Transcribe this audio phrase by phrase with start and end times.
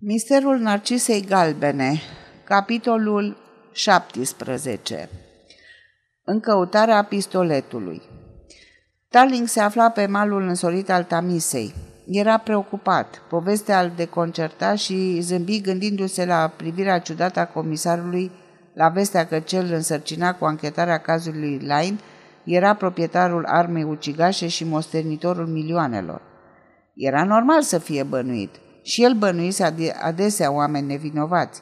[0.00, 2.00] Misterul Narcisei Galbene
[2.44, 3.36] Capitolul
[3.72, 5.08] 17
[6.24, 8.02] În căutarea pistoletului
[9.08, 11.74] Tarling se afla pe malul însorit al Tamisei.
[12.06, 18.30] Era preocupat, povestea îl deconcerta și zâmbi gândindu-se la privirea ciudată a comisarului
[18.74, 21.98] la vestea că cel însărcinat cu anchetarea cazului Line
[22.44, 26.22] era proprietarul armei ucigașe și mosternitorul milioanelor.
[26.94, 28.54] Era normal să fie bănuit–
[28.86, 31.60] și el bănuise adesea oameni nevinovați.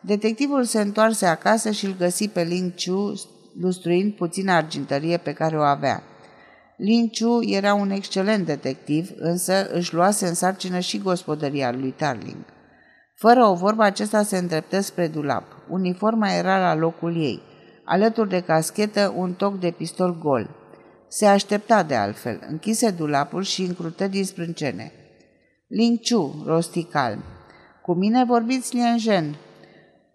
[0.00, 3.12] Detectivul se întoarse acasă și îl găsi pe Ling Chu
[3.60, 6.02] lustruind puțină argintărie pe care o avea.
[6.76, 12.44] Ling Chu era un excelent detectiv, însă își luase în sarcină și gospodăria lui Tarling.
[13.14, 15.44] Fără o vorbă, acesta se îndreptă spre dulap.
[15.68, 17.42] Uniforma era la locul ei.
[17.84, 20.50] Alături de caschetă, un toc de pistol gol.
[21.08, 24.92] Se aștepta de altfel, închise dulapul și încrută din sprâncene.
[25.76, 27.22] Ling Chu, rosti calm.
[27.82, 29.36] Cu mine vorbiți Lienjen.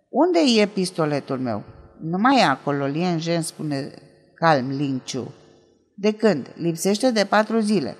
[0.09, 1.63] Unde e pistoletul meu?
[2.01, 3.91] Nu mai e acolo, Lienjen, spune
[4.33, 5.33] calm Ling Chu.
[5.95, 6.51] De când?
[6.55, 7.95] Lipsește de patru zile.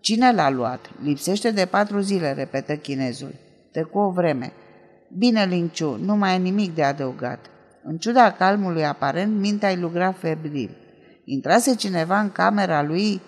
[0.00, 0.90] Cine l-a luat?
[1.02, 3.34] Lipsește de patru zile, repetă chinezul.
[3.72, 4.52] Trecu o vreme.
[5.18, 7.38] Bine, Ling Chu, nu mai e nimic de adăugat.
[7.82, 10.76] În ciuda calmului aparent, mintea îi lugra febril.
[11.24, 13.20] Intrase cineva în camera lui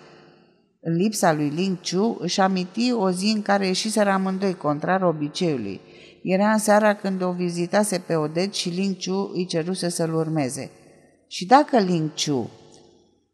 [0.87, 5.81] în lipsa lui Ling Chu, își aminti o zi în care ieșiseră amândoi, contrar obiceiului.
[6.23, 10.71] Era în seara când o vizitase pe Odet și Ling Chu îi ceruse să-l urmeze.
[11.27, 12.49] Și dacă Ling Chu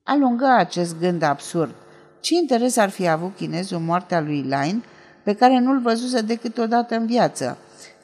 [0.03, 1.75] alungă acest gând absurd,
[2.21, 4.81] ce interes ar fi avut chinezul moartea lui Line,
[5.23, 7.57] pe care nu-l văzuse decât o dată în viață,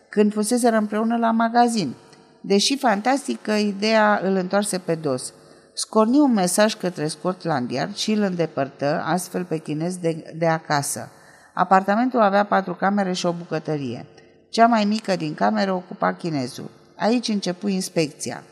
[0.09, 1.93] când fuseseră împreună la magazin.
[2.41, 5.33] Deși fantastică, ideea îl întoarse pe dos–
[5.79, 11.09] Scorni un mesaj către Scotland Yard și îl îndepărtă astfel pe chinez de, de acasă.
[11.53, 14.05] Apartamentul avea patru camere și o bucătărie.
[14.49, 16.69] Cea mai mică din camere ocupa chinezul.
[16.95, 18.43] Aici începu inspecția.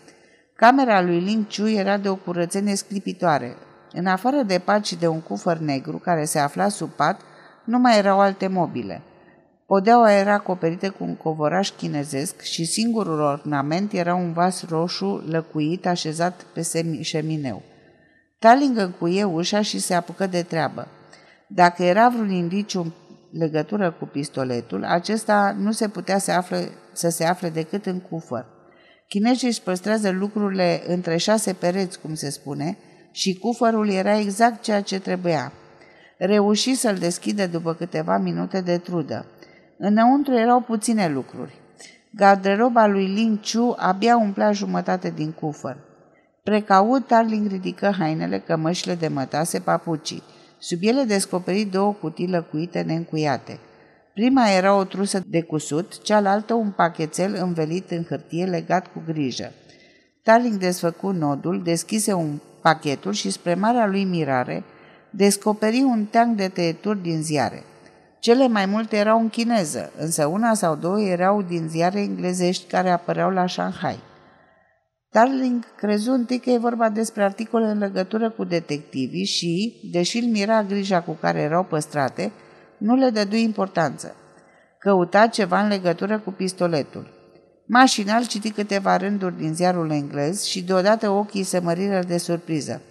[0.55, 3.55] Camera lui Ling Chu era de o curățenie sclipitoare.
[3.91, 7.21] În afară de pat și de un cufăr negru care se afla sub pat,
[7.63, 9.01] nu mai erau alte mobile.
[9.65, 15.85] Podeaua era acoperită cu un covoraș chinezesc și singurul ornament era un vas roșu lăcuit
[15.85, 16.61] așezat pe
[17.01, 17.61] șemineu.
[18.39, 20.87] Taling încuie ușa și se apucă de treabă.
[21.47, 22.91] Dacă era vreun indiciu în
[23.39, 28.45] legătură cu pistoletul, acesta nu se putea să, afle, să se afle decât în cufăr.
[29.07, 32.77] Chinezii își păstrează lucrurile între șase pereți, cum se spune,
[33.11, 35.51] și cufărul era exact ceea ce trebuia.
[36.17, 39.25] Reuși să-l deschidă după câteva minute de trudă.
[39.77, 41.53] Înăuntru erau puține lucruri.
[42.09, 45.77] Garderoba lui Ling Chu abia umplea jumătate din cufăr.
[46.43, 50.23] Precaut, Tarling ridică hainele, cămășile de mătase, papucii.
[50.57, 53.59] Sub ele descoperi două cutii lăcuite neîncuiate.
[54.13, 59.51] Prima era o trusă de cusut, cealaltă un pachetel învelit în hârtie legat cu grijă.
[60.23, 64.63] Tarling desfăcu nodul, deschise un pachetul și, spre marea lui mirare,
[65.09, 67.63] descoperi un teanc de tăieturi din ziare.
[68.25, 72.89] Cele mai multe erau în chineză, însă una sau două erau din ziare englezești care
[72.89, 73.99] apăreau la Shanghai.
[75.11, 80.29] Darling crezu întâi că e vorba despre articole în legătură cu detectivii și, deși îl
[80.29, 82.31] mira grija cu care erau păstrate,
[82.77, 84.15] nu le dădu importanță.
[84.79, 87.13] Căuta ceva în legătură cu pistoletul.
[87.67, 92.81] Mașinal citi câteva rânduri din ziarul englez și deodată ochii se măriră de surpriză.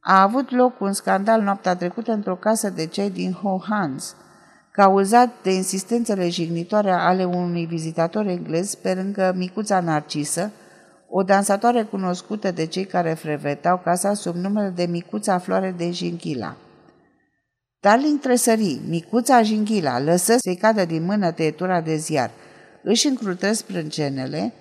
[0.00, 4.16] A avut loc un scandal noaptea trecută într-o casă de cei din Ho Hans,
[4.76, 10.50] cauzat de insistențele jignitoare ale unui vizitator englez pe lângă micuța Narcisă,
[11.08, 16.56] o dansatoare cunoscută de cei care frevetau casa sub numele de Micuța Floare de Jinghila.
[17.80, 22.30] Darling tresări, Micuța Jinghila, lăsă să-i cadă din mână tăietura de ziar,
[22.82, 24.52] își încrută sprâncenele,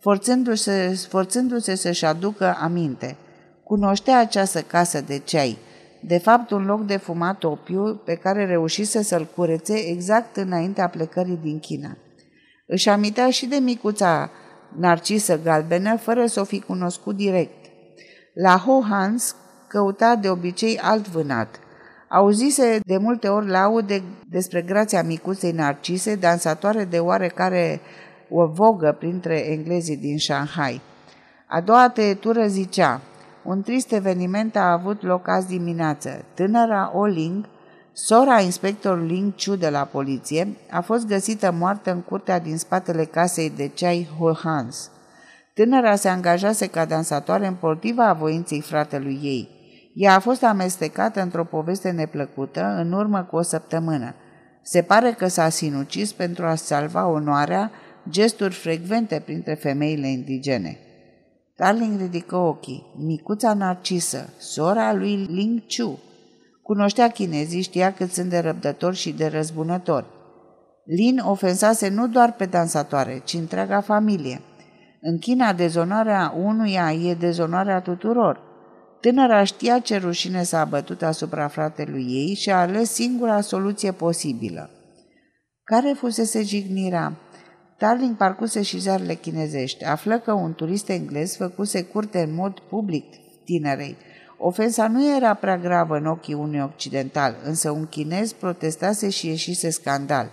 [0.00, 3.16] forțându-se, forțându-se să-și aducă aminte.
[3.64, 5.58] Cunoștea această casă de ceai,
[6.06, 11.38] de fapt un loc de fumat opiu pe care reușise să-l curețe exact înaintea plecării
[11.42, 11.96] din China.
[12.66, 14.30] Își amintea și de micuța
[14.78, 17.66] narcisă galbenă, fără să o fi cunoscut direct.
[18.34, 19.36] La Ho Hans
[19.68, 21.60] căuta de obicei alt vânat.
[22.08, 27.80] Auzise de multe ori laude despre grația micuței narcise, dansatoare de oarecare
[28.28, 30.80] o vogă printre englezii din Shanghai.
[31.46, 33.00] A doua tăietură zicea–
[33.44, 36.24] un trist eveniment a avut loc azi dimineață.
[36.34, 37.48] Tânăra O Ling,
[37.92, 43.04] sora inspectorului Ling Chu de la poliție, a fost găsită moartă în curtea din spatele
[43.04, 44.90] casei de ceai Ho Hans.
[45.54, 49.48] Tânăra se angajase ca dansatoare împotriva voinței fratelui ei.
[49.94, 54.14] Ea a fost amestecată într-o poveste neplăcută în urmă cu o săptămână.
[54.62, 57.70] Se pare că s-a sinucis pentru a salva onoarea,
[58.08, 60.78] gesturi frecvente printre femeile indigene.
[61.62, 62.86] Darling ridică ochii.
[62.96, 65.98] Micuța Narcisă, sora lui Ling Chu.
[66.62, 70.06] Cunoștea chinezii, știa cât sunt de răbdători și de răzbunători.
[70.84, 74.40] Lin ofensase nu doar pe dansatoare, ci întreaga familie.
[75.00, 78.40] În China, dezonoarea unuia e dezonoarea tuturor.
[79.00, 84.70] Tânăra știa ce rușine s-a bătut asupra fratelui ei și a ales singura soluție posibilă.
[85.64, 87.12] Care fusese jignirea?
[87.82, 89.84] Darling parcuse și zarele chinezești.
[89.84, 93.04] Află că un turist englez făcuse curte în mod public
[93.44, 93.96] tinerei.
[94.38, 99.70] Ofensa nu era prea gravă în ochii unui occidental, însă un chinez protestase și ieșise
[99.70, 100.30] scandal.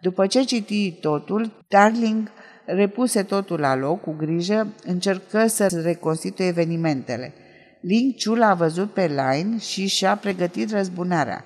[0.00, 2.30] După ce citi totul, Darling
[2.64, 7.32] repuse totul la loc cu grijă, încercă să reconstituie evenimentele.
[7.80, 11.44] Ling Chu l-a văzut pe Line și și-a pregătit răzbunarea.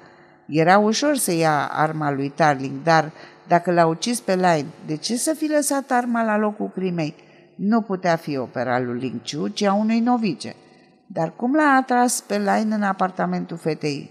[0.48, 3.12] Era ușor să ia arma lui Tarling, dar
[3.49, 7.14] dacă l-a ucis pe Line, de ce să fi lăsat arma la locul crimei?
[7.56, 10.55] Nu putea fi opera lui Ling Chu, ci a unui novice.
[11.06, 14.11] Dar cum l-a atras pe Line în apartamentul fetei?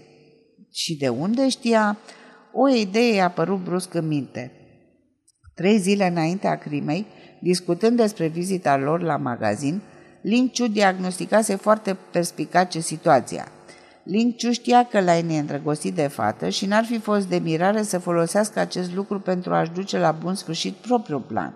[0.72, 1.98] Și de unde știa?
[2.52, 4.52] O idee i-a apărut brusc în minte.
[5.54, 7.06] Trei zile înaintea crimei,
[7.40, 9.80] discutând despre vizita lor la magazin,
[10.22, 13.48] Ling Chu diagnosticase foarte perspicace situația.
[14.04, 17.82] Ling Chu știa că Lain e îndrăgostit de fată și n-ar fi fost de mirare
[17.82, 21.54] să folosească acest lucru pentru a-și duce la bun sfârșit propriul plan.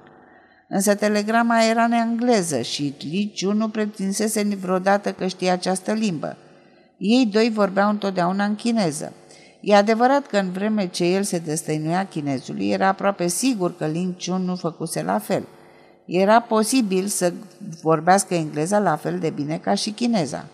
[0.68, 6.36] Însă telegrama era neangleză și Li Chu nu pretinsese vreodată că știa această limbă.
[6.98, 9.12] Ei doi vorbeau întotdeauna în chineză.
[9.60, 14.14] E adevărat că în vreme ce el se destăinuia chinezului, era aproape sigur că Ling
[14.26, 15.46] Chun nu făcuse la fel.
[16.04, 17.32] Era posibil să
[17.82, 20.44] vorbească engleza la fel de bine ca și chineza.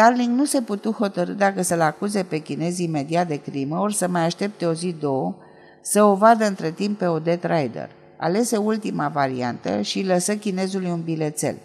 [0.00, 4.08] Darling nu se putu hotărâ dacă să-l acuze pe chinez imediat de crimă, ori să
[4.08, 5.36] mai aștepte o zi, două,
[5.82, 7.90] să o vadă între timp pe Odette Rider.
[8.18, 11.56] Alese ultima variantă și lăsă chinezului un bilețel.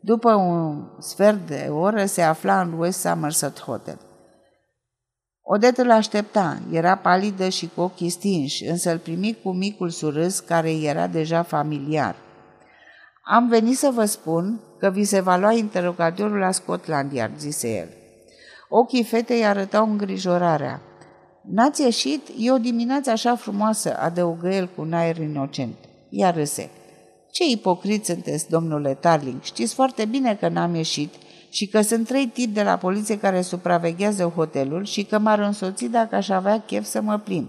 [0.00, 3.98] După un sfert de oră se afla în West Somerset Hotel.
[5.42, 10.40] Odette îl aștepta, era palidă și cu ochii stinși, însă îl primi cu micul surâs
[10.40, 12.16] care era deja familiar.
[13.24, 17.76] Am venit să vă spun că vi se va lua interogatorul la Scotland Yard, zise
[17.76, 17.88] el.
[18.68, 20.82] Ochii fetei arătau îngrijorarea.
[21.50, 22.28] N-ați ieșit?
[22.38, 25.76] E o dimineață așa frumoasă, adăugă el cu un aer inocent.
[26.08, 26.70] Iar râse.
[27.30, 31.14] Ce ipocrit sunteți, domnule Tarling, știți foarte bine că n-am ieșit
[31.50, 35.84] și că sunt trei tipi de la poliție care supraveghează hotelul și că m-ar însoți
[35.84, 37.48] dacă aș avea chef să mă plimb.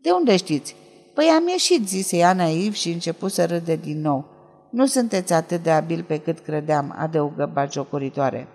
[0.00, 0.76] De unde știți?
[1.14, 4.33] Păi am ieșit, zise ea naiv și început să râde din nou.
[4.74, 8.46] Nu sunteți atât de abil pe cât credeam, adăugă bagiocoritoare.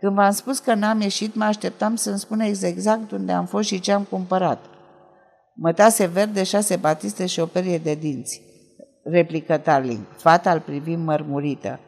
[0.00, 3.80] Când v-am spus că n-am ieșit, mă așteptam să-mi spuneți exact unde am fost și
[3.80, 4.64] ce am cumpărat.
[5.54, 8.42] Mătase verde, șase batiste și o perie de dinți.
[9.04, 10.00] Replică Tarling.
[10.16, 11.80] Fata îl privi mărmurită.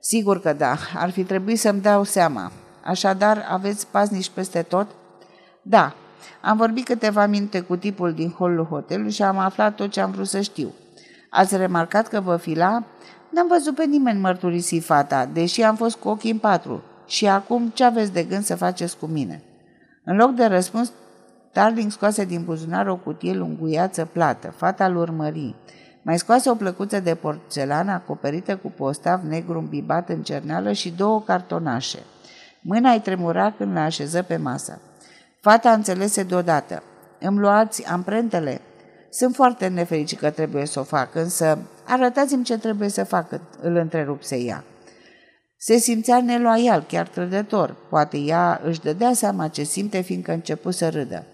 [0.00, 2.52] Sigur că da, ar fi trebuit să-mi dau seama.
[2.84, 4.86] Așadar, aveți paznici peste tot?
[5.62, 5.94] Da,
[6.40, 10.10] am vorbit câteva minute cu tipul din holul hotelului și am aflat tot ce am
[10.10, 10.72] vrut să știu.
[11.30, 12.84] Ați remarcat că vă fila?
[13.30, 16.82] N-am văzut pe nimeni mărturisi fata, deși am fost cu ochii în patru.
[17.06, 19.42] Și acum ce aveți de gând să faceți cu mine?
[20.04, 20.92] În loc de răspuns,
[21.52, 24.54] Darling scoase din buzunar o cutie lunguiață plată.
[24.56, 25.54] Fata îl urmări.
[26.02, 31.22] Mai scoase o plăcuță de porțelană acoperită cu postav negru îmbibat în cerneală și două
[31.22, 31.98] cartonașe.
[32.60, 34.80] Mâna îi tremura când le așeză pe masă.
[35.40, 36.82] Fata înțelese deodată.
[37.20, 38.60] Îmi luați amprentele?
[39.10, 43.76] Sunt foarte nefericit că trebuie să o fac, însă arătați-mi ce trebuie să fac, îl
[43.76, 44.64] întrerupse ea.
[45.56, 47.76] Se simțea neloial, chiar trădător.
[47.88, 51.24] Poate ea își dădea seama ce simte, fiindcă început să râdă.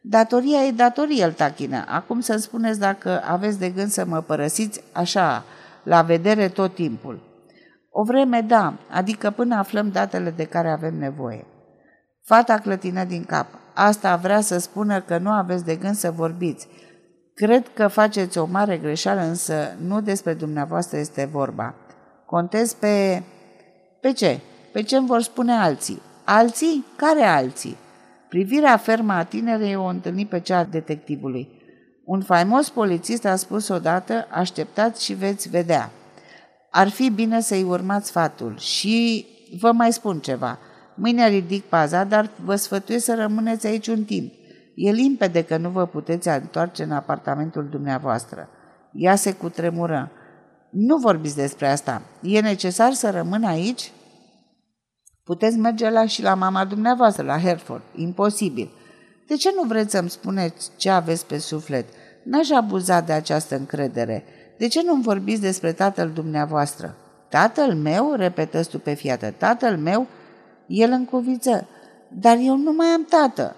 [0.00, 1.84] Datoria e datorie, el tachină.
[1.88, 5.44] Acum să-mi spuneți dacă aveți de gând să mă părăsiți așa,
[5.82, 7.20] la vedere tot timpul.
[7.90, 11.44] O vreme da, adică până aflăm datele de care avem nevoie.
[12.22, 13.46] Fata clătină din cap.
[13.74, 16.68] Asta vrea să spună că nu aveți de gând să vorbiți.
[17.36, 21.74] Cred că faceți o mare greșeală, însă nu despre dumneavoastră este vorba.
[22.26, 23.22] Contez pe...
[24.00, 24.40] Pe ce?
[24.72, 26.02] Pe ce îmi vor spune alții?
[26.24, 26.84] Alții?
[26.96, 27.76] Care alții?
[28.28, 31.48] Privirea fermă a tinerei o întâlni pe cea a detectivului.
[32.04, 35.90] Un faimos polițist a spus odată, așteptați și veți vedea.
[36.70, 39.26] Ar fi bine să-i urmați sfatul și
[39.60, 40.58] vă mai spun ceva.
[40.94, 44.32] Mâine ridic paza, dar vă sfătuiesc să rămâneți aici un timp.
[44.76, 48.48] E limpede că nu vă puteți întoarce în apartamentul dumneavoastră.
[48.92, 50.10] Ea se cutremură.
[50.70, 52.02] Nu vorbiți despre asta.
[52.22, 53.92] E necesar să rămân aici?
[55.24, 57.82] Puteți merge la și la mama dumneavoastră, la Hereford.
[57.94, 58.70] Imposibil.
[59.26, 61.88] De ce nu vreți să-mi spuneți ce aveți pe suflet?
[62.24, 64.24] N-aș abuza de această încredere.
[64.58, 66.94] De ce nu-mi vorbiți despre tatăl dumneavoastră?
[67.28, 68.14] Tatăl meu?
[68.14, 69.30] repetă stupefiată.
[69.30, 70.06] Tatăl meu?
[70.66, 71.68] El încuviță.
[72.08, 73.56] Dar eu nu mai am tată.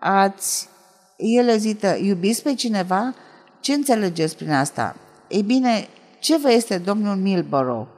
[0.00, 0.68] Ați...
[1.16, 1.98] El ezită.
[2.02, 3.14] Iubiți pe cineva?
[3.60, 4.96] Ce înțelegeți prin asta?
[5.28, 5.88] Ei bine,
[6.20, 7.88] ce vă este domnul Milborough?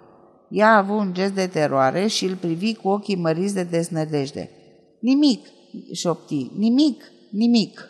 [0.49, 4.50] Ea a avut un gest de teroare și îl privi cu ochii măriți de desnădejde.
[5.00, 5.47] Nimic,
[5.92, 7.88] șopti, nimic, nimic.